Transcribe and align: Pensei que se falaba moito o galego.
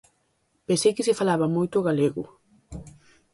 Pensei 0.67 0.91
que 0.95 1.05
se 1.07 1.17
falaba 1.19 1.53
moito 1.55 1.75
o 1.77 1.85
galego. 1.87 2.23